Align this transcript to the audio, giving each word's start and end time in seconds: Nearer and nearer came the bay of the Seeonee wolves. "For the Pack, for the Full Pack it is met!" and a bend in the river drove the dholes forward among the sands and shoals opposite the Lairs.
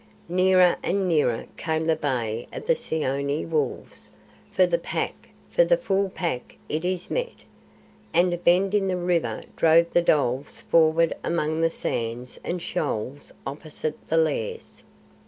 Nearer 0.29 0.77
and 0.81 1.07
nearer 1.07 1.45
came 1.57 1.85
the 1.85 1.95
bay 1.95 2.47
of 2.51 2.65
the 2.65 2.75
Seeonee 2.75 3.45
wolves. 3.45 4.09
"For 4.51 4.65
the 4.65 4.79
Pack, 4.79 5.29
for 5.51 5.63
the 5.63 5.77
Full 5.77 6.09
Pack 6.09 6.57
it 6.67 6.83
is 6.83 7.11
met!" 7.11 7.43
and 8.11 8.33
a 8.33 8.37
bend 8.39 8.73
in 8.73 8.87
the 8.87 8.97
river 8.97 9.43
drove 9.55 9.93
the 9.93 10.01
dholes 10.01 10.59
forward 10.59 11.13
among 11.23 11.61
the 11.61 11.69
sands 11.69 12.39
and 12.43 12.59
shoals 12.63 13.31
opposite 13.45 14.07
the 14.07 14.17
Lairs. 14.17 14.81